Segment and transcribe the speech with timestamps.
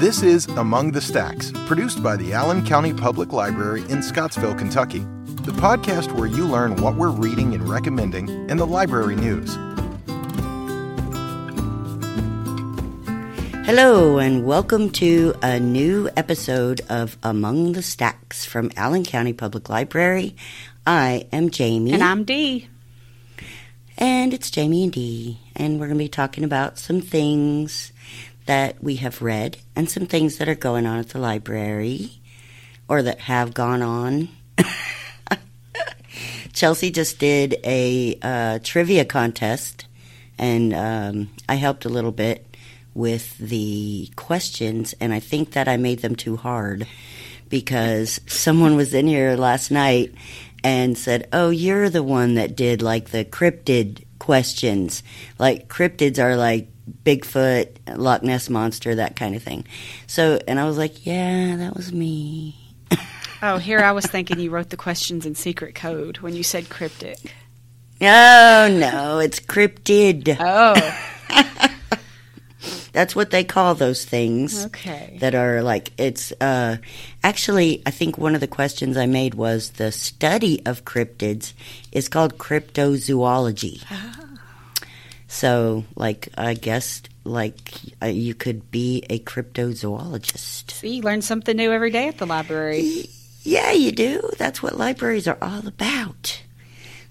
[0.00, 5.00] This is Among the Stacks, produced by the Allen County Public Library in Scottsville, Kentucky,
[5.42, 9.54] the podcast where you learn what we're reading and recommending in the library news.
[13.66, 19.68] Hello, and welcome to a new episode of Among the Stacks from Allen County Public
[19.68, 20.34] Library.
[20.86, 21.92] I am Jamie.
[21.92, 22.70] And I'm Dee.
[23.98, 25.40] And it's Jamie and Dee.
[25.54, 27.92] And we're going to be talking about some things
[28.50, 32.10] that we have read and some things that are going on at the library
[32.88, 34.28] or that have gone on.
[36.52, 39.86] Chelsea just did a uh, trivia contest,
[40.36, 42.56] and um, I helped a little bit
[42.92, 46.88] with the questions, and I think that I made them too hard
[47.48, 50.12] because someone was in here last night
[50.64, 55.02] and said, "Oh, you're the one that did like the cryptid questions.
[55.38, 56.69] Like cryptids are like
[57.04, 59.66] Bigfoot, Loch Ness monster, that kind of thing."
[60.06, 62.56] So, and I was like, "Yeah, that was me."
[63.42, 66.68] oh, here I was thinking you wrote the questions in secret code when you said
[66.68, 67.18] cryptic.
[68.00, 70.36] Oh no, it's cryptid.
[70.40, 71.06] Oh.
[72.92, 74.66] That's what they call those things.
[74.66, 75.18] Okay.
[75.20, 76.78] That are like it's uh
[77.22, 81.52] actually I think one of the questions I made was the study of cryptids
[81.92, 83.84] is called cryptozoology.
[83.90, 84.19] Ah.
[85.30, 90.72] So like I guess like uh, you could be a cryptozoologist.
[90.72, 93.08] See, you learn something new every day at the library.
[93.42, 94.28] Yeah, you do.
[94.38, 96.42] That's what libraries are all about.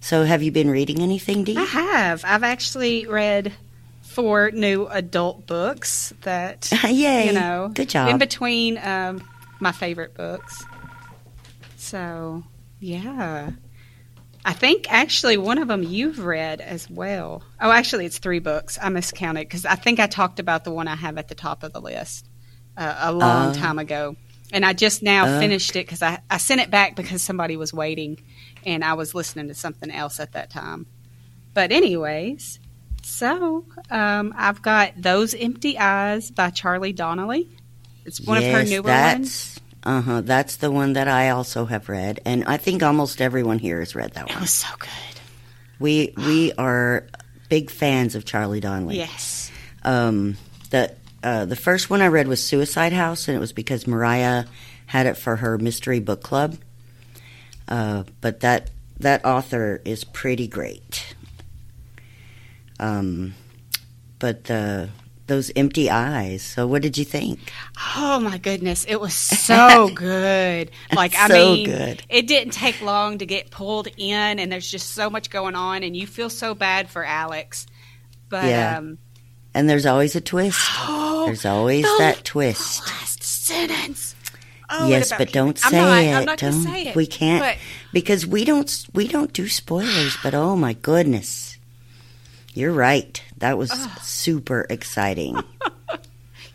[0.01, 1.55] So have you been reading anything, Dee?
[1.57, 2.23] I have.
[2.25, 3.53] I've actually read
[4.01, 7.27] four new adult books that Yay.
[7.27, 8.09] you know Good job.
[8.09, 9.23] in between um,
[9.61, 10.61] my favorite books.
[11.77, 12.43] So
[12.81, 13.51] yeah,
[14.45, 17.43] I think actually one of them you've read as well.
[17.59, 18.77] Oh, actually, it's three books.
[18.81, 21.63] I miscounted because I think I talked about the one I have at the top
[21.63, 22.25] of the list
[22.77, 23.53] uh, a long Uh.
[23.53, 24.15] time ago,
[24.53, 25.39] and I just now Uh.
[25.39, 28.21] finished it because I I sent it back because somebody was waiting,
[28.65, 30.85] and I was listening to something else at that time.
[31.53, 32.59] But anyways,
[33.03, 37.47] so um, I've got Those Empty Eyes by Charlie Donlea.
[38.05, 39.59] It's one of her newer ones.
[39.83, 40.21] Uh huh.
[40.21, 43.95] That's the one that I also have read, and I think almost everyone here has
[43.95, 44.37] read that one.
[44.37, 44.89] It was so good.
[45.79, 47.07] We we are
[47.47, 48.97] big fans of Charlie Donlea.
[48.97, 49.51] Yes.
[49.83, 50.37] Um,
[50.69, 54.45] the uh, the first one I read was Suicide House, and it was because Mariah
[54.85, 56.57] had it for her mystery book club.
[57.67, 58.69] Uh, but that
[58.99, 61.15] that author is pretty great.
[62.79, 63.35] Um,
[64.19, 64.89] but the
[65.29, 66.43] those empty eyes.
[66.43, 67.39] So, what did you think?
[67.95, 69.13] Oh my goodness, it was
[69.47, 70.69] so good.
[70.93, 72.03] Like I mean, good.
[72.09, 75.83] it didn't take long to get pulled in, and there's just so much going on,
[75.83, 77.65] and you feel so bad for Alex.
[78.27, 78.77] But Yeah.
[78.77, 78.97] um,
[79.53, 80.59] And there's always a twist.
[80.81, 82.85] oh, There's always the that twist.
[82.87, 84.15] last sentence.
[84.71, 86.13] Oh, yes, but don't say not, it.
[86.13, 86.53] I'm not don't.
[86.61, 86.95] say it.
[86.95, 87.57] We can't But
[87.91, 90.15] because we don't we don't do spoilers.
[90.21, 91.57] But oh my goodness,
[92.53, 93.19] you're right.
[93.39, 95.41] That was super exciting.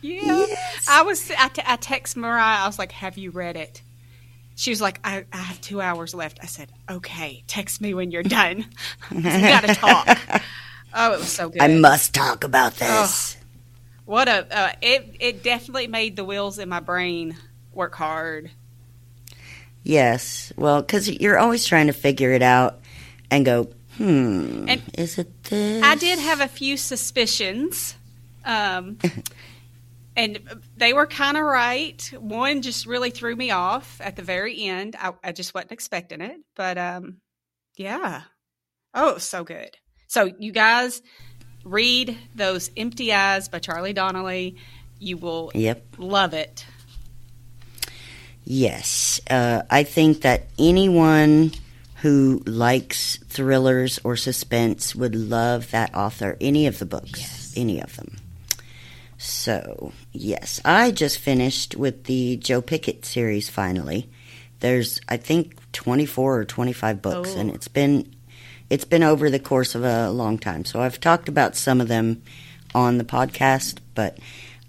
[0.01, 0.21] Yeah.
[0.47, 0.87] Yes.
[0.87, 3.81] I was, I, t- I text Mariah, I was like, have you read it?
[4.55, 6.41] She was like, I, I have two hours left.
[6.43, 8.67] I said, okay, text me when you're done.
[9.11, 10.19] we got to talk.
[10.97, 11.61] Oh, it was so good.
[11.61, 13.37] I must talk about this.
[14.05, 17.37] What a, uh, it, it definitely made the wheels in my brain
[17.73, 18.51] work hard.
[19.83, 22.79] Yes, well, because you're always trying to figure it out
[23.29, 25.83] and go, hmm, And is it this?
[25.83, 27.95] I did have a few suspicions.
[28.45, 28.99] Um,
[30.17, 30.39] and
[30.77, 32.11] they were kind of right.
[32.19, 34.97] One just really threw me off at the very end.
[34.99, 36.37] I, I just wasn't expecting it.
[36.57, 37.19] But um,
[37.77, 38.23] yeah.
[38.95, 39.77] Oh, so good.
[40.07, 41.03] So, you guys
[41.65, 44.57] read Those Empty Eyes by Charlie Donlea.
[45.01, 45.83] You will Yep.
[45.99, 46.65] love it.
[48.45, 51.53] Yes, uh, I think that anyone
[52.05, 56.37] who likes thrillers or suspense would love that author.
[56.39, 58.17] Any of the books, any of them.
[59.17, 63.49] So yes, I just finished with the Joe Pickett series.
[63.49, 64.11] Finally,
[64.61, 67.39] there's I think twenty four or twenty five books, Oh.
[67.41, 68.15] and it's been
[68.69, 70.67] it's been over the course of a long time.
[70.67, 72.23] So I've talked about some of them
[72.75, 74.19] on the podcast, but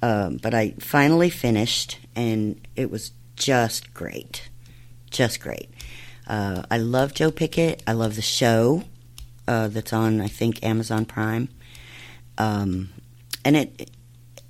[0.02, 4.48] um, but I finally finished, and it was just great,
[5.12, 5.70] just great.
[6.28, 7.84] Uh, I love Joe Pickett.
[7.86, 8.84] I love the show
[9.48, 11.50] uh, that's on, I think, Amazon Prime,
[12.38, 12.90] um,
[13.44, 13.92] and it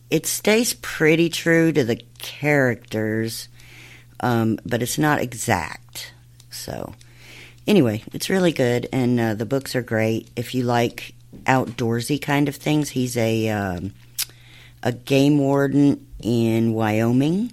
[0.09, 3.49] it stays pretty true to the characters,
[4.21, 6.13] um, but it's not exact.
[6.49, 6.93] So,
[7.67, 10.29] anyway, it's really good, and uh, the books are great.
[10.35, 11.13] If you like
[11.43, 13.93] outdoorsy kind of things, he's a um,
[14.81, 17.51] a game warden in Wyoming.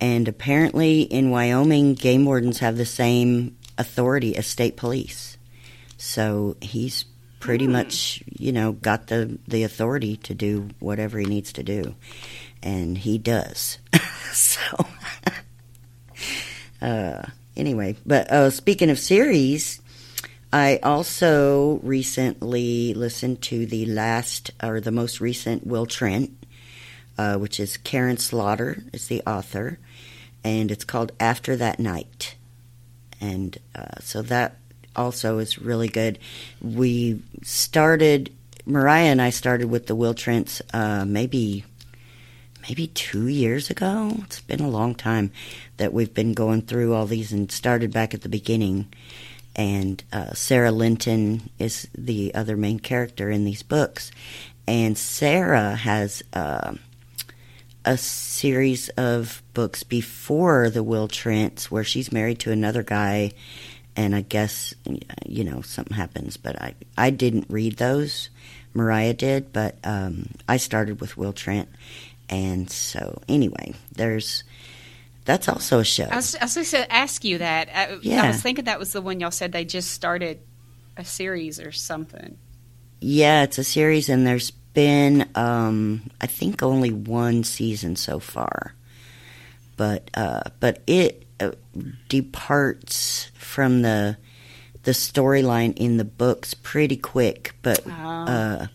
[0.00, 5.36] And apparently, in Wyoming, game wardens have the same authority as state police.
[5.98, 7.04] So he's
[7.38, 7.72] pretty Hmm.
[7.72, 11.94] much, you know, got the, the authority to do whatever he needs to do.
[12.62, 13.78] And he does.
[14.32, 14.60] so,
[16.82, 17.22] uh,
[17.56, 19.80] anyway, but uh, speaking of series,
[20.52, 26.30] I also recently listened to the last or the most recent Will Trent,
[27.20, 29.78] uh, which is Karin Slaughter is the author,
[30.42, 32.34] and it's called After That Night,
[33.20, 34.56] and uh, so that
[34.96, 36.18] also is really good.
[36.62, 38.32] We started
[38.64, 41.66] Mariah and I started with the Will Trents uh, maybe
[42.62, 44.16] maybe two years ago.
[44.22, 45.30] It's been a long time
[45.76, 48.86] that we've been going through all these and started back at the beginning.
[49.54, 54.10] And uh, Sara Linton is the other main character in these books.
[54.66, 56.74] And Sara has uh,
[57.84, 63.32] a series of books before the Will Trents where she's married to another guy.
[63.96, 64.74] And I guess,
[65.26, 66.36] you know, something happens.
[66.36, 68.30] But I, I didn't read those.
[68.72, 71.68] Mariah did, but um, I started with Will Trent.
[72.28, 74.44] And so, anyway, there's
[75.24, 76.08] that's also a show.
[76.10, 77.68] I was, I was just going to ask you that.
[77.74, 78.24] I, Yeah.
[78.24, 80.40] I was thinking that was the one y'all said they just started
[80.96, 82.38] a series or something.
[83.00, 88.74] Yeah, it's a series, and there's been, um, I think, only one season so far.
[89.76, 91.52] But uh, but it uh,
[92.08, 94.16] departs from the
[94.82, 97.54] the storyline in the books pretty quick.
[97.62, 97.90] But Oh.
[97.92, 98.66] uh,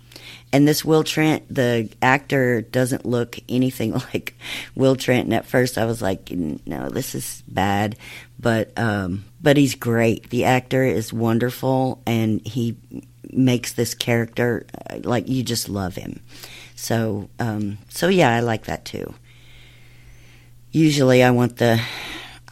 [0.54, 4.36] and this Will Trent, the actor, doesn't look anything like
[4.74, 5.26] Will Trent.
[5.26, 7.98] And at first, I was like, "No, this is bad,"
[8.40, 10.30] but um, but he's great.
[10.30, 12.76] The actor is wonderful, and he
[13.36, 16.22] makes this character uh, like you just love him.
[16.76, 19.14] So um, so yeah, I like that too.
[20.72, 21.82] Usually, I want the.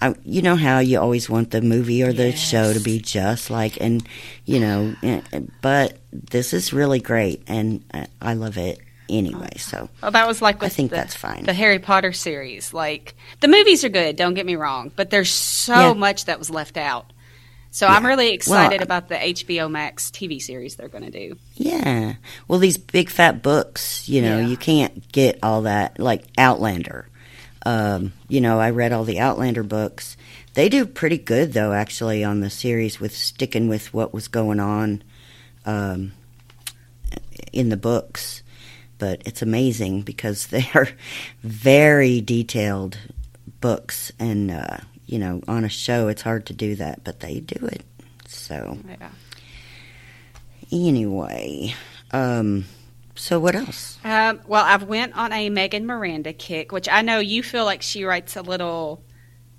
[0.02, 2.40] I, you know how you always want the movie or the Yes.
[2.40, 4.08] show to be just like, and
[4.46, 8.80] you know, eh, eh, but this is really great, and I, I love it
[9.10, 9.52] anyway.
[9.58, 11.44] So Well, that was like I think the, that's fine.
[11.44, 14.16] The Harry Potter series, like the movies are good.
[14.18, 15.94] Don't get me wrong, but there's so Yeah.
[15.94, 17.13] much that was left out.
[17.74, 21.38] So I'm really excited Well, about the HBO Max TV series they're going to do.
[21.56, 22.14] Yeah.
[22.48, 24.46] Well, these big fat books, you know, Yeah.
[24.46, 27.10] you can't get all that, like Outlander.
[27.66, 30.16] Um, you know, I read all the Outlander books.
[30.54, 34.60] They do pretty good, though, actually, on the series with sticking with what was going
[34.60, 35.02] on
[35.66, 36.12] um,
[37.52, 38.44] in the books.
[39.00, 40.90] But it's amazing because they are
[41.42, 43.00] very detailed
[43.62, 44.12] books.
[44.20, 44.78] And, uh,
[45.14, 47.84] you know, on a show, it's hard to do that, but they do it.
[48.28, 49.10] So, Yeah.
[50.72, 51.76] anyway,
[52.12, 52.66] um,
[53.16, 54.00] so what else?
[54.04, 57.84] Um, well, I've went on a Megan Miranda kick, which I know you feel like
[57.84, 59.04] she writes a little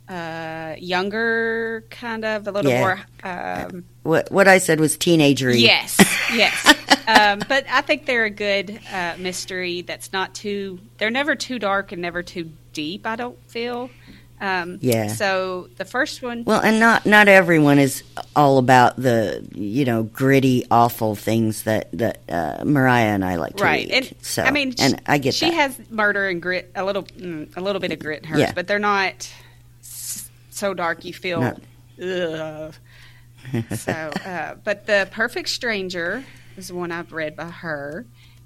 [0.08, 2.80] uh, younger, kind of a little Yeah.
[2.80, 3.00] more.
[3.22, 5.60] Um, What what I said was teenagery.
[5.60, 5.96] yes,
[6.34, 6.74] yes.
[7.08, 10.80] um, but I think they're a good uh, mystery that's not too.
[10.98, 13.06] They're never too dark and never too deep.
[13.06, 13.88] I don't feel.
[14.40, 15.08] Um, Yeah.
[15.08, 18.02] So the first one, Well, and not not everyone is
[18.36, 23.56] all about the you know gritty, awful things that that uh, Mariah and I like
[23.56, 23.88] to right?
[23.88, 23.92] read.
[24.10, 25.54] And so, I mean, and I get she that.
[25.54, 28.52] has murder and grit, a little, mm, a little bit of grit in hers, Yeah.
[28.52, 29.32] but they're not
[29.80, 31.40] so dark you feel.
[31.40, 31.62] Not-
[32.02, 32.74] Ugh.
[33.76, 36.24] so, uh, but the Perfect Stranger
[36.56, 38.04] is one I've read by her,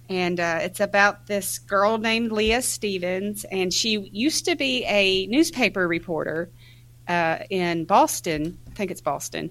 [0.09, 5.27] and uh, it's about this girl named Leah Stevens, and she used to be a
[5.27, 6.51] newspaper reporter
[7.07, 8.59] uh, in Boston.
[8.69, 9.51] I think it's Boston.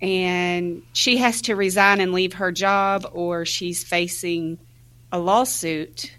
[0.00, 4.58] And she has to resign and leave her job, or she's facing
[5.12, 6.12] a lawsuit.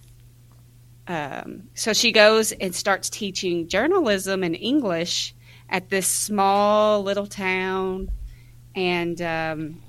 [1.07, 5.35] Um, so she goes and starts teaching journalism and English
[5.69, 8.09] at this small little town,
[8.75, 9.81] and um,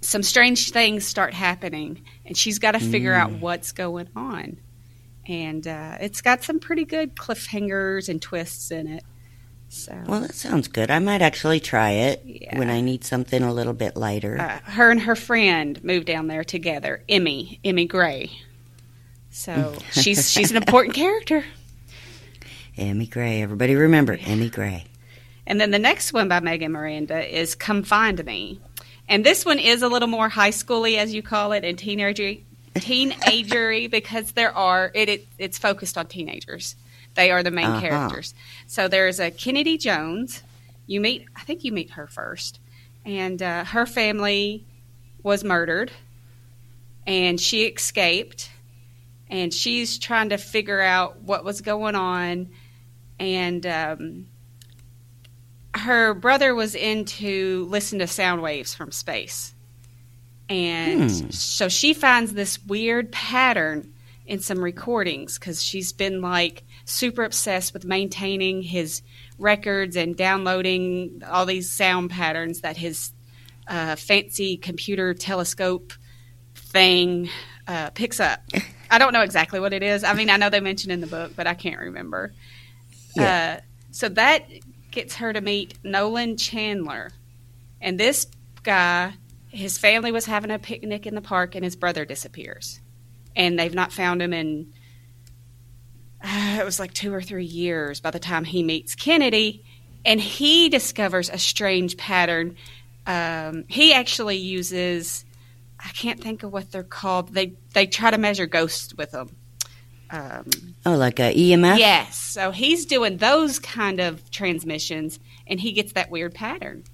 [0.00, 4.58] some strange things start happening, and she's got to figure out what's going on.
[5.26, 9.04] And uh, it's got some pretty good cliffhangers and twists in it.
[9.68, 10.90] So well, that sounds good.
[10.90, 12.58] I might actually try it Yeah.
[12.58, 14.38] when I need something a little bit lighter.
[14.40, 18.30] uh, her and her friend moved down there together, Emmy, Emmy Gray.
[19.30, 21.44] So she's she's an important character.
[22.78, 23.42] Emmy Gray.
[23.42, 24.84] Everybody remember Emmy Gray.
[25.46, 28.60] And then the next one by Megan Miranda is Come Find Me.
[29.08, 32.42] And this one is a little more high schooly, as you call it, and teenagery,
[32.74, 36.76] teenagery because there are it, it it's focused on teenagers.
[37.14, 37.80] They are the main Uh-huh.
[37.80, 38.34] characters.
[38.66, 40.42] So there's a Kennedy Jones.
[40.86, 42.60] You meet, I think you meet her first,
[43.04, 44.64] and uh, her family
[45.22, 45.90] was murdered,
[47.06, 48.50] and she escaped,
[49.28, 52.48] and she's trying to figure out what was going on.
[53.18, 54.26] And um,
[55.78, 59.54] her brother was into listen to sound waves from space.
[60.48, 61.30] And Hmm.
[61.30, 63.92] so she finds this weird pattern
[64.26, 69.02] in some recordings because she's been like super obsessed with maintaining his
[69.38, 73.12] records and downloading all these sound patterns that his
[73.66, 75.92] uh, fancy computer telescope
[76.54, 77.28] thing
[77.66, 78.40] uh, picks up.
[78.90, 80.02] I don't know exactly what it is.
[80.02, 82.32] I mean, I know they mentioned in the book, but I can't remember.
[83.14, 83.58] Yeah.
[83.58, 84.48] Uh, so that
[84.90, 87.10] gets her to meet Nolan Chandler.
[87.80, 88.26] And this
[88.62, 89.14] guy,
[89.48, 92.80] his family was having a picnic in the park, and his brother disappears.
[93.36, 94.72] And they've not found him in,
[96.22, 99.64] uh, it was like two or three years by the time he meets Kennedy.
[100.04, 102.56] And he discovers a strange pattern.
[103.06, 105.24] Um, he actually uses,
[105.78, 107.34] I can't think of what they're called.
[107.34, 109.36] They, they try to measure ghosts with them.
[110.10, 110.46] Um,
[110.86, 111.78] Oh, like a EMF?
[111.78, 112.16] Yes.
[112.16, 116.84] So he's doing those kind of transmissions and he gets that weird pattern.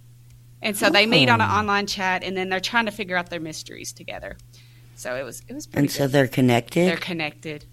[0.62, 1.54] And so they meet on an Oh.
[1.58, 4.36] online chat and then they're trying to figure out their mysteries together.
[4.96, 6.88] So it was it was pretty And so they're connected?
[6.88, 7.66] they're connected.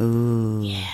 [0.00, 0.62] Ooh.
[0.64, 0.84] Yeah.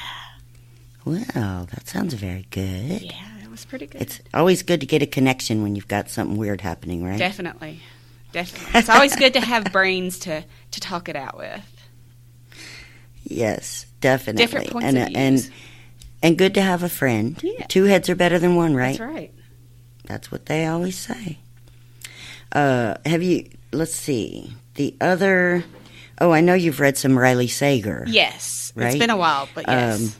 [1.04, 3.02] Well, that sounds very good.
[3.02, 4.02] Yeah, it was pretty good.
[4.02, 7.18] It's always good to get a connection when you've got something weird happening, right?
[7.18, 7.80] Definitely.
[8.32, 8.78] Definitely.
[8.78, 11.60] It's always good to have brains to to talk it out with.
[13.32, 14.42] Yes, definitely.
[14.42, 15.16] Different points and, of uh, views.
[15.46, 15.52] and
[16.22, 17.38] and good to have a friend.
[17.42, 17.66] Yeah.
[17.66, 18.98] Two heads are better than one, right?
[18.98, 19.34] That's right.
[20.06, 21.38] That's what they always say.
[22.52, 23.48] Uh, have you?
[23.72, 24.52] Let's see.
[24.74, 25.64] The other.
[26.20, 28.04] Oh, I know you've read some Riley Sager.
[28.06, 28.72] Yes.
[28.76, 28.88] Right?
[28.88, 30.00] It's been a while, but yes.
[30.00, 30.12] Um,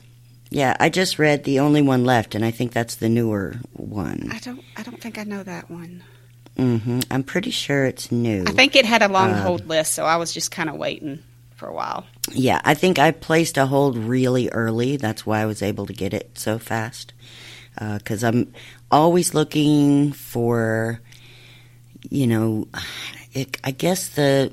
[0.51, 4.29] Yeah, I just read the only one left, and I think that's the newer one.
[4.33, 6.03] I don't I don't think I know that one.
[6.59, 7.01] Mm-hmm.
[7.11, 8.45] I'm pretty sure it's new.
[8.47, 10.77] I think it had a long Um, hold list, so I was just kind of
[10.77, 11.23] waiting
[11.63, 12.05] for a while.
[12.33, 14.97] Yeah, I think I placed a hold really early.
[14.97, 17.13] That's why I was able to get it so fast.
[17.79, 18.53] Because I'm
[18.91, 21.01] always looking for,
[22.11, 22.67] you know,
[23.33, 24.53] it, I guess the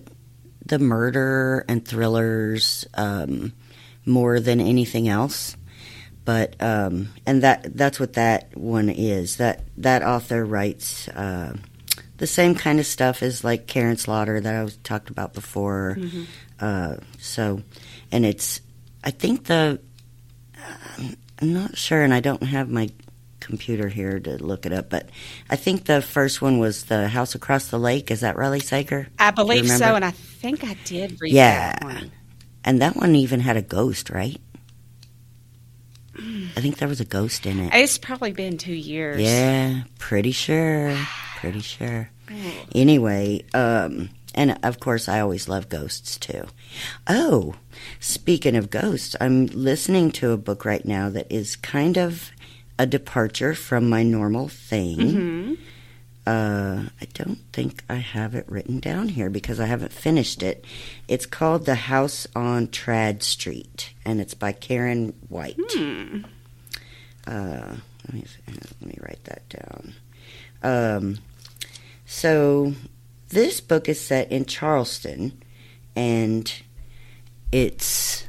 [0.64, 3.54] the murder and thrillers um,
[4.06, 5.58] more than anything else.
[6.26, 9.38] But um, and that that's what that one is.
[9.38, 11.58] That that author writes uh,
[12.20, 15.98] the same kind of stuff as like Karin Slaughter that I was talked about before.
[16.60, 17.62] Uh, so,
[18.12, 18.62] and it's,
[19.04, 19.80] I think the,
[20.98, 22.90] um, I'm not sure, and I don't have my
[23.40, 25.10] computer here to look it up, but
[25.50, 28.12] I think the first one was the House Across the Lake.
[28.12, 29.08] Is that Riley Sager?
[29.18, 31.72] I believe so, and I think I did read Yeah.
[31.74, 32.12] that one.
[32.66, 34.40] And that one even had a ghost, right?
[36.18, 37.74] I think there was a ghost in it.
[37.74, 39.22] It's probably been two years.
[39.22, 40.98] Yeah, pretty sure.
[41.40, 42.10] Pretty sure.
[42.76, 46.46] Anyway, um, and of course, I always love ghosts too.
[47.08, 47.56] Oh,
[48.00, 52.32] speaking of ghosts, I'm listening to a book right now that is kind of
[52.78, 54.98] a departure from my normal thing.
[55.00, 55.58] Mhm.
[56.28, 60.64] Uh, I don't think I have it written down here because I haven't finished it.
[61.08, 65.58] It's called The House on Tradd Street, and it's by Karen White.
[65.72, 66.20] Hmm.
[67.26, 69.94] Uh, let me let me write that down.
[70.62, 71.18] Um,
[72.12, 72.74] so
[73.28, 75.44] this book is set in Charleston,
[75.96, 76.52] and
[77.52, 78.28] it's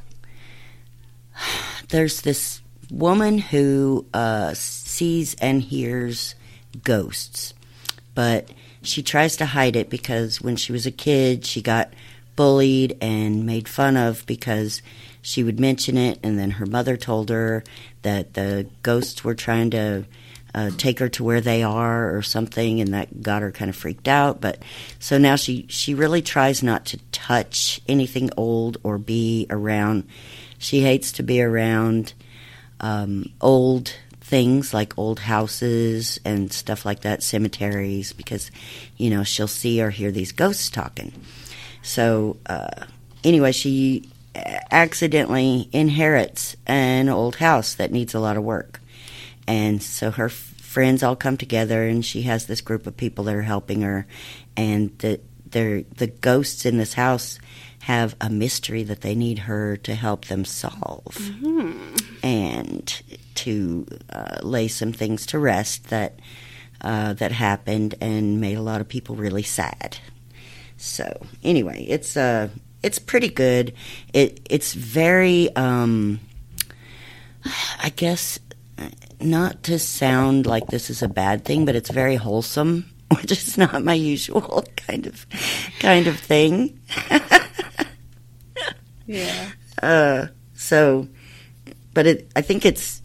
[1.89, 2.61] there's this
[2.91, 6.35] woman who uh, sees and hears
[6.83, 7.55] ghosts,
[8.13, 8.51] but
[8.83, 11.91] she tries to hide it because when she was a kid, she got
[12.35, 14.83] bullied and made fun of because
[15.23, 17.63] she would mention it, and then her mother told her
[18.03, 20.05] that the ghosts were trying to
[20.53, 23.75] uh, take her to where they are or something, and that got her kind of
[23.75, 24.41] freaked out.
[24.41, 24.61] But
[24.99, 30.07] so now she she really tries not to touch anything old or be around.
[30.57, 32.13] She hates to be around
[32.79, 38.51] um, old things like old houses and stuff like that, cemeteries, because
[38.97, 41.13] you know she'll see or hear these ghosts talking.
[41.81, 42.85] So uh,
[43.23, 48.80] anyway, she accidentally inherits an old house that needs a lot of work.
[49.47, 53.25] And so her f- friends all come together, and she has this group of people
[53.25, 54.07] that are helping her.
[54.55, 55.19] And the
[55.49, 57.39] they're, the ghosts in this house
[57.81, 61.17] have a mystery that they need her to help them solve,
[62.23, 63.01] and
[63.35, 66.19] to uh, lay some things to rest that
[66.81, 69.97] uh, that happened and made a lot of people really sad.
[70.77, 72.49] So anyway, it's uh
[72.81, 73.73] it's pretty good.
[74.13, 76.19] It it's very um
[77.83, 78.39] I guess
[79.19, 83.57] not to sound like this is a bad thing, but it's very wholesome, which is
[83.57, 85.25] not my usual kind of
[85.79, 86.79] kind of thing.
[89.05, 89.49] Yeah.
[89.81, 91.07] Uh, so,
[91.95, 93.01] but it, I think it's,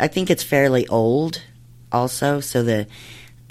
[0.00, 1.42] I think it's fairly old,
[1.92, 2.40] also.
[2.40, 2.86] So the,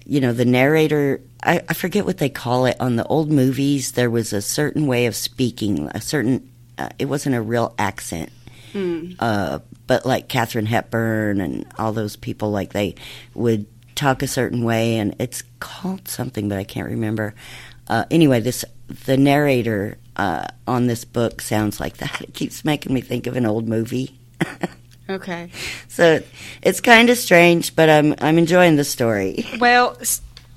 [0.03, 3.91] you know, the narrator, I, I forget what they call it on the old movies.
[3.91, 8.31] There was a certain way of speaking, a certain, uh, it wasn't a real accent.
[9.19, 12.96] Uh, but like Katharine Hepburn and all those people, like they
[13.34, 13.65] would
[13.96, 17.34] talk a certain way, and it's called something, but I can't remember.
[17.88, 18.65] Uh, anyway, this
[19.06, 22.22] the narrator uh, on this book sounds like that.
[22.22, 24.18] It keeps making me think of an old movie.
[25.08, 25.51] Okay.
[25.88, 26.20] so
[26.63, 29.46] it's kind of strange, but I'm I'm enjoying the story.
[29.60, 29.98] Well,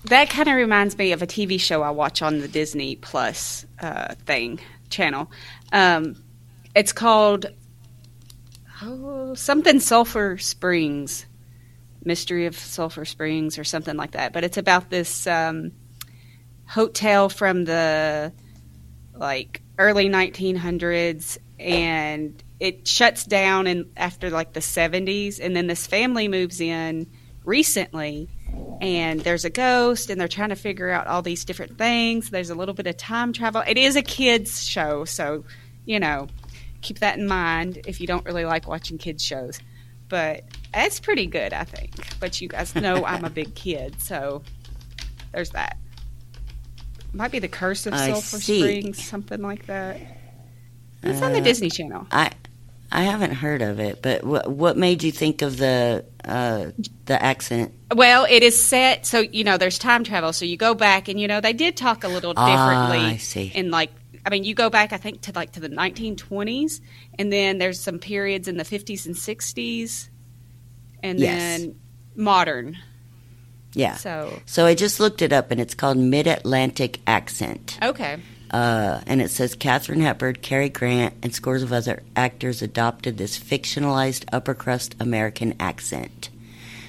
[0.05, 3.67] that kind of reminds me of a TV show I watch on the Disney Plus
[3.81, 4.59] uh, thing
[4.89, 5.31] channel.
[5.73, 6.17] Um,
[6.75, 7.47] it's called
[8.83, 11.27] oh, something Sulphur Springs,
[12.05, 14.33] Mystery of Sulphur Springs, or something like that.
[14.33, 15.73] But it's about this um,
[16.67, 18.33] hotel from the
[19.15, 25.87] like early 1900s, and it shuts down in after like the 70s, and then this
[25.87, 27.07] family moves in
[27.45, 28.29] recently
[28.81, 32.31] and there's a ghost and they're trying to figure out all these different things.
[32.31, 33.63] There's a little bit of time travel.
[33.67, 35.45] It is a kids show so
[35.85, 36.29] you know
[36.81, 39.59] keep that in mind if you don't really like watching kids shows
[40.09, 44.43] but it's pretty good i think but you guys know i'm a big kid so
[45.33, 45.77] there's that
[47.13, 48.61] might be the curse of I sulphur see.
[48.61, 50.01] springs something like that
[51.03, 52.31] it's on the Uh, disney channel I
[52.91, 56.69] I haven't heard of it, but what what made you think of the uh,
[57.05, 57.75] the accent?
[57.95, 61.21] Well, it is set so you know there's time travel, so you go back and
[61.21, 62.47] you know they did talk a little Ah,
[62.89, 63.07] differently.
[63.13, 63.53] I see.
[63.55, 63.91] In like,
[64.25, 66.81] I mean, you go back I think to like to the 1920s,
[67.19, 70.09] and then there's some periods in the 50s and 60s,
[71.03, 71.39] and Yes.
[71.61, 71.75] then
[72.17, 72.77] modern.
[73.75, 73.97] Yeah.
[73.97, 77.79] So So I just looked it up, and it's called Mid Atlantic Accent.
[77.83, 78.17] okay,
[78.51, 83.39] Uh, and it says Katharine Hepburn, Cary Grant, and scores of other actors adopted this
[83.39, 86.31] fictionalized upper crust American accent.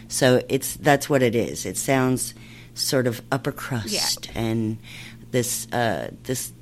[0.07, 1.65] So it's that's what it is.
[1.65, 2.33] It sounds
[2.73, 4.77] sort of upper crust, and
[5.31, 6.53] this uh, this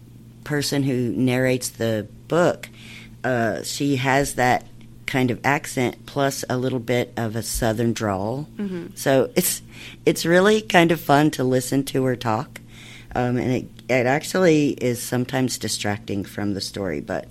[0.48, 2.70] person who narrates the book,
[3.24, 4.66] uh, she has that
[5.06, 8.48] kind of accent plus a little bit of a southern drawl.
[8.96, 9.62] So it's
[10.06, 12.62] it's really kind of fun to listen to her talk,
[13.16, 17.26] um, and it it actually is sometimes distracting from the story, but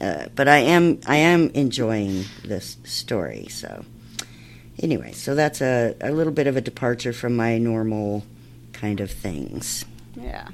[0.00, 3.48] uh, but I am I am enjoying this story.
[3.48, 3.84] So
[4.78, 8.22] anyway, so that's a a little bit of a departure from my normal
[8.72, 9.84] kind of things.
[10.16, 10.48] yeah.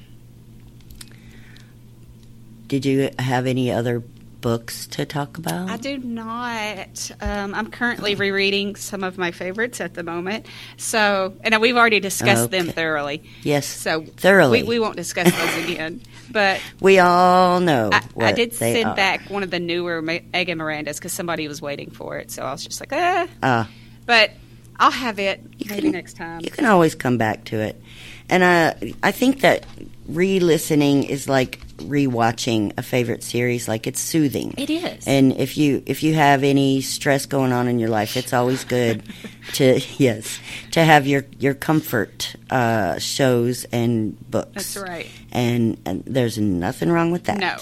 [2.69, 4.03] Did you have any other
[4.41, 5.69] books to talk about?
[5.71, 7.11] I do not.
[7.21, 10.47] Um, I'm currently rereading some of my favorites at the moment.
[10.77, 13.23] So, and we've already discussed them thoroughly.
[13.43, 14.63] yes, So thoroughly.
[14.63, 16.01] we, we won't discuss those again.
[16.31, 17.91] But We all know.
[17.93, 18.95] I, I did send are.
[18.97, 22.31] back one of the newer Ma- Egan Miranda's because somebody was waiting for it.
[22.31, 23.27] So I was just like, ah.
[23.43, 23.71] Ah.
[24.07, 24.33] But
[24.79, 26.41] I'll have it You maybe can- next time.
[26.43, 27.81] You can always come back to it.
[28.29, 29.67] And uh, I think that
[30.09, 33.69] re listening is like rewatching a favorite series.
[33.69, 34.55] Like it's soothing.
[34.57, 35.07] It is.
[35.07, 38.65] And if you if you have any stress going on in your life, it's always
[38.65, 39.03] good
[39.55, 40.41] to yes
[40.73, 44.75] to have your your comfort uh, shows and books.
[44.75, 45.11] That's right.
[45.33, 47.39] And, and there's nothing wrong with that.
[47.39, 47.57] No.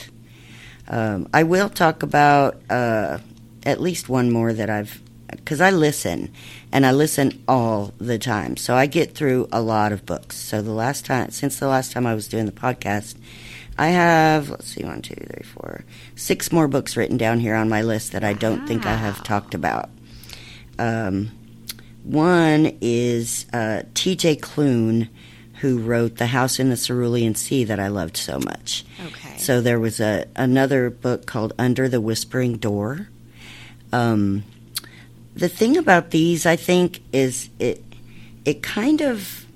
[0.87, 3.19] Um, I will talk about uh,
[3.65, 5.01] at least one more that I've
[5.37, 6.33] because I listen
[6.73, 10.37] and I listen all the time, so I get through a lot of books.
[10.37, 13.17] So the last time, since the last time I was doing the podcast,
[13.79, 15.85] I have let's see, one, two, three, four,
[16.17, 19.23] six more books written down here on my list that I don't think I have
[19.23, 19.91] talked about.
[20.79, 21.31] Um,
[22.05, 24.37] one is uh, T.J.
[24.37, 25.09] Klune,
[25.61, 28.85] who wrote The House in the Cerulean Sea that I loved so much.
[29.07, 29.39] Okay.
[29.39, 33.09] So there was a another book called Under the Whispering Door.
[33.93, 34.45] Um,
[35.35, 37.83] the thing about these, I think, is it
[38.45, 39.47] it kind of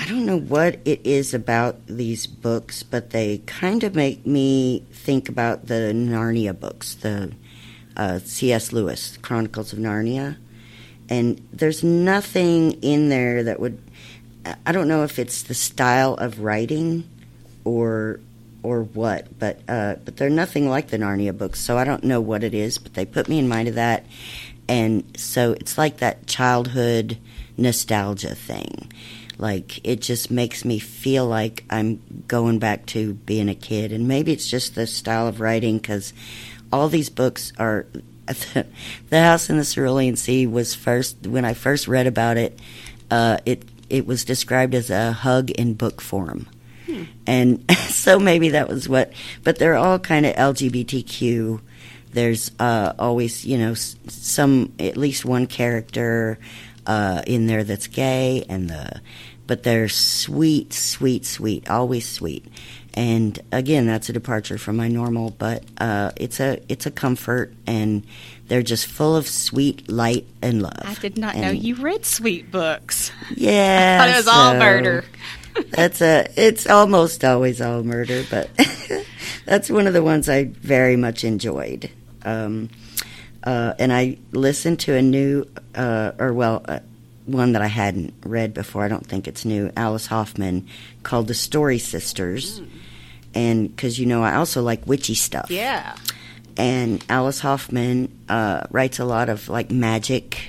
[0.00, 4.84] I don't know what it is about these books, but they kind of make me
[4.92, 7.32] think about the Narnia books, the
[7.96, 8.72] uh, C.S.
[8.72, 10.36] Lewis Chronicles of Narnia,
[11.08, 13.82] and there's nothing in there that would.
[14.64, 17.06] I don't know if it's the style of writing
[17.64, 18.20] or
[18.62, 22.20] or what, but uh, but they're nothing like the Narnia books, so I don't know
[22.20, 22.78] what it is.
[22.78, 24.04] But they put me in mind of that,
[24.68, 27.18] and so it's like that childhood
[27.56, 28.92] nostalgia thing.
[29.38, 34.08] Like it just makes me feel like I'm going back to being a kid, and
[34.08, 36.12] maybe it's just the style of writing because
[36.72, 37.86] all these books are.
[39.08, 42.58] the House in the Cerulean Sea was first when I first read about it.
[43.10, 46.46] Uh, it it was described as a hug in book form.
[47.26, 49.12] And so maybe that was what,
[49.44, 51.60] but they're all kind of LGBTQ.
[52.12, 56.38] There's uh, always, you know, some, at least one character
[56.86, 59.00] uh, in there that's gay, and the,
[59.46, 62.46] but they're sweet, sweet, sweet, always sweet.
[62.94, 67.52] And again, that's a departure from my normal, but uh, it's a it's a comfort,
[67.66, 68.04] and
[68.48, 70.82] they're just full of sweet light and love.
[70.82, 73.12] I did not know you read sweet books.
[73.36, 75.04] Yeah, I thought it was all murder.
[75.70, 76.28] That's a.
[76.36, 78.50] It's almost always all murder, but
[79.44, 81.90] that's one of the ones I very much enjoyed.
[82.24, 82.70] Um,
[83.44, 86.80] uh, and I listened to a new, uh, or well, uh,
[87.26, 88.84] one that I hadn't read before.
[88.84, 89.70] I don't think it's new.
[89.76, 90.66] Alice Hoffman
[91.02, 92.60] called "The Story Sisters,"
[93.34, 95.50] and because you know I also like witchy stuff.
[95.50, 95.96] Yeah.
[96.56, 100.40] And Alice Hoffman uh, writes a lot of like magic.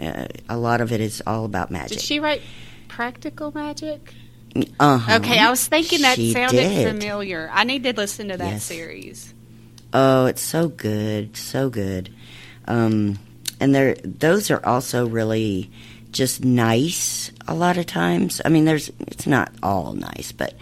[0.00, 1.98] Uh, a lot of it is all about magic.
[1.98, 2.42] Did she write
[2.86, 4.14] Practical Magic?
[4.80, 5.16] Uh-huh.
[5.16, 6.88] Okay, I was thinking that She sounded did.
[6.88, 7.50] familiar.
[7.52, 8.64] I need to listen to that Yes.
[8.64, 9.34] series.
[9.92, 12.10] Oh, it's so good, so good.
[12.68, 13.18] Um,
[13.60, 15.70] and they're those are also really
[16.12, 18.40] just nice a lot of times.
[18.44, 20.54] I mean, there's it's not all nice, but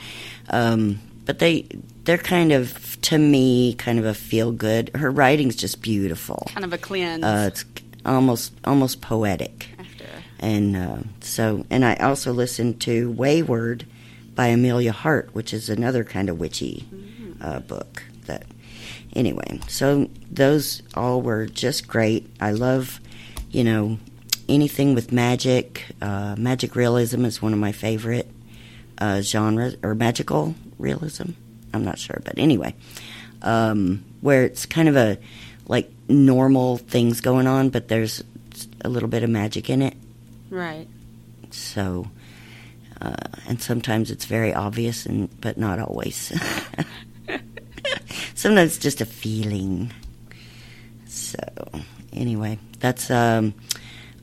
[0.50, 1.66] um, but they
[2.04, 4.90] they're kind of to me kind of a feel good.
[4.94, 6.46] Her writing's just beautiful.
[6.50, 7.24] Kind of a cleanse.
[7.24, 7.64] Uh, it's
[8.06, 9.68] almost almost poetic.
[10.44, 13.84] And uh, so, and I also listened to Weyward
[14.34, 16.86] by Emilia Hart, which is another kind of witchy
[17.40, 18.02] uh, book.
[18.26, 18.44] That
[19.16, 22.30] anyway, so those all were just great.
[22.40, 23.00] I love,
[23.52, 23.98] you know,
[24.46, 25.86] anything with magic.
[26.02, 28.30] Uh, magic realism is one of my favorite
[28.98, 31.30] uh, genres, or magical realism.
[31.72, 32.74] I'm not sure, but anyway,
[33.40, 35.16] um, where it's kind of a
[35.68, 38.22] like normal things going on, but there's
[38.82, 39.96] a little bit of magic in it.
[40.54, 40.86] Right.
[41.50, 42.08] So,
[43.00, 43.16] uh,
[43.48, 46.16] and sometimes it's very obvious, and but not always.
[48.36, 49.92] sometimes it's just a feeling.
[51.06, 51.38] So,
[52.12, 53.54] anyway, that's um,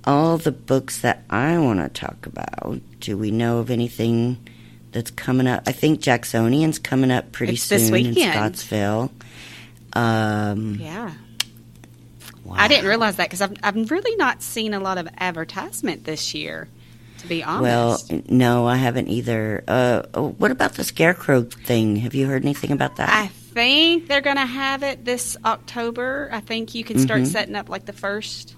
[0.06, 2.80] all the books that I want to talk about.
[3.02, 4.38] Do we know of anything
[4.94, 5.64] that's coming up?
[5.68, 8.14] I think Jacksonian's coming up pretty It's soon in.
[8.16, 9.12] Scottsville.
[9.94, 11.12] Um, Yeah.
[12.44, 12.56] Wow.
[12.58, 16.34] I didn't realize that because I've, I've really not seen a lot of advertisement this
[16.34, 16.68] year,
[17.20, 18.12] to be honest.
[18.12, 19.64] Well, no, I haven't either.
[19.68, 21.98] Uh, oh, what about the scarecrow thing?
[21.98, 23.10] Have you heard anything about that?
[23.10, 26.30] I think they're going to have it this October.
[26.32, 27.28] I think you can start Mhm.
[27.28, 28.56] setting up like the first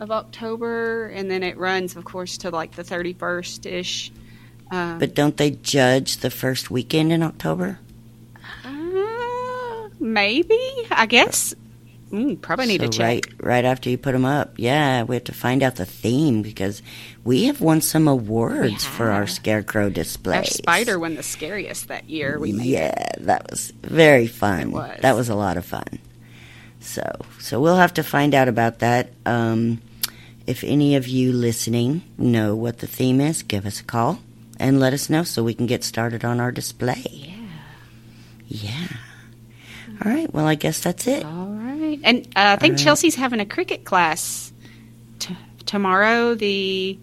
[0.00, 4.10] of October, and then it runs, of course, to like the 31st ish.
[4.70, 7.78] Um, but don't they judge the first weekend in October?
[8.64, 10.58] uh, maybe,
[10.90, 11.54] I guess.
[12.12, 13.06] Mm, probably need so to check.
[13.06, 14.54] right, right after you put them up.
[14.58, 16.82] Yeah, we have to find out the theme because
[17.24, 20.36] we have won some awards for our scarecrow displays.
[20.36, 22.38] Our spider won the scariest that year.
[22.38, 23.24] We made yeah, it.
[23.26, 24.60] that was very fun.
[24.60, 24.98] It was.
[25.00, 25.98] That was a lot of fun.
[26.80, 29.12] So, so we'll have to find out about that.
[29.24, 29.80] Um,
[30.46, 34.18] if any of you listening know what the theme is, give us a call
[34.58, 37.04] and let us know so we can get started on our display.
[37.06, 37.36] Yeah.
[38.48, 38.88] Yeah.
[40.04, 40.32] All right.
[40.34, 41.24] Well, I guess that's it.
[41.24, 41.61] All right.
[41.82, 42.84] And uh, I think right.
[42.84, 44.52] Chelsea's having a Cricut class
[45.18, 46.98] t- tomorrow, the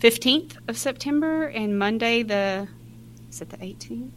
[0.00, 2.68] 15th of September, and Monday, the.
[3.30, 4.10] Is it the 18th?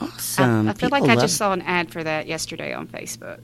[0.00, 0.68] Awesome.
[0.68, 3.40] I, I feel People like I just saw an ad for that yesterday on Facebook.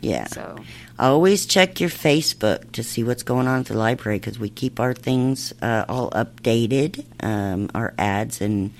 [0.00, 0.26] Yeah.
[0.26, 0.58] So,
[0.98, 4.80] Always check your Facebook to see what's going on at the library because we keep
[4.80, 8.72] our things uh, all updated, um, our ads and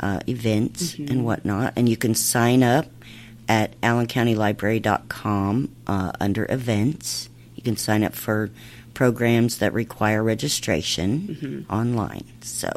[0.00, 1.72] uh, events and whatnot.
[1.76, 2.86] And you can sign up
[3.50, 7.28] at allencountylibrary.com uh, under events.
[7.56, 8.50] You can sign up for
[8.94, 12.24] programs that require registration online.
[12.42, 12.70] So,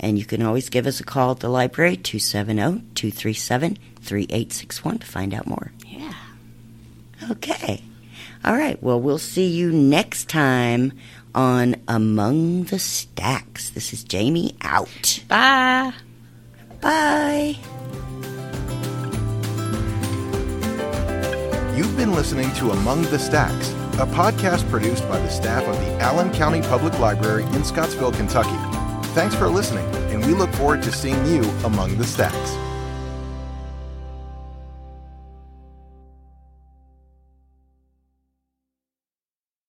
[0.00, 4.98] and you can always give us a call at the library, oh, 270 237 3861
[4.98, 5.72] to find out more.
[5.86, 6.14] yeah.
[7.30, 7.82] Okay.
[8.44, 8.82] All right.
[8.82, 10.92] Well, we'll see you next time
[11.34, 13.70] on Among the Stacks.
[13.70, 15.20] This is Jamie out.
[15.28, 15.92] Bye.
[16.80, 17.56] Bye.
[21.76, 25.92] You've been listening to Among the Stacks, a podcast produced by the staff of the
[26.00, 28.56] Allen County Public Library in Scottsville, Kentucky.
[29.08, 32.65] Thanks for listening, and we look forward to seeing you among the stacks.